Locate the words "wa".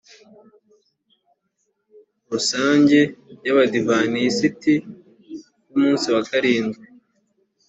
6.15-6.21